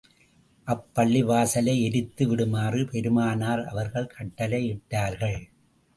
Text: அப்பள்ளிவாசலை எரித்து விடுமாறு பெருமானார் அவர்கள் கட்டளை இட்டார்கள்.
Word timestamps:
அப்பள்ளிவாசலை 0.67 1.75
எரித்து 1.81 2.27
விடுமாறு 2.27 2.81
பெருமானார் 2.85 3.63
அவர்கள் 3.65 4.11
கட்டளை 4.17 4.61
இட்டார்கள். 4.69 5.39